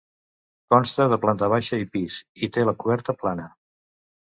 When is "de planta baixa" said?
1.11-1.79